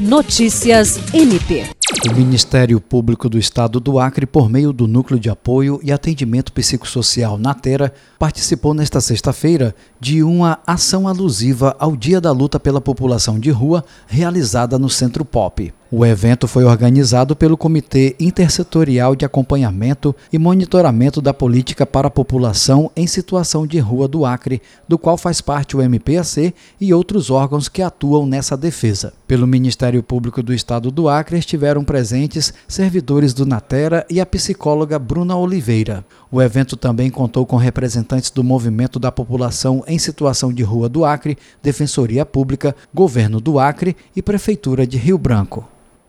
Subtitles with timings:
[0.00, 1.66] Notícias MP.
[2.10, 6.54] O Ministério Público do Estado do Acre, por meio do Núcleo de Apoio e Atendimento
[6.54, 13.38] Psicossocial Natera, participou nesta sexta-feira de uma ação alusiva ao Dia da Luta pela População
[13.38, 15.70] de Rua, realizada no Centro Pop.
[15.92, 22.10] O evento foi organizado pelo Comitê Intersetorial de Acompanhamento e Monitoramento da Política para a
[22.10, 27.28] População em Situação de Rua do Acre, do qual faz parte o MPAC e outros
[27.28, 29.12] órgãos que atuam nessa defesa.
[29.26, 34.96] Pelo Ministério Público do Estado do Acre estiveram presentes servidores do Natera e a psicóloga
[34.96, 36.04] Bruna Oliveira.
[36.30, 41.04] O evento também contou com representantes do Movimento da População em Situação de Rua do
[41.04, 45.66] Acre, Defensoria Pública, Governo do Acre e Prefeitura de Rio Branco.